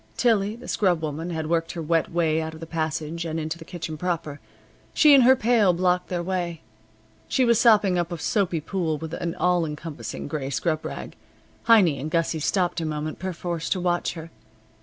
[0.17, 3.63] Tillie, the scrubwoman, had worked her wet way out of the passage and into the
[3.65, 4.39] kitchen proper.
[4.95, 6.61] She and her pail blocked their way.
[7.27, 11.15] She was sopping up a soapy pool with an all encompassing gray scrub rag.
[11.67, 14.31] Heiny and Gussie stopped a moment perforce to watch her.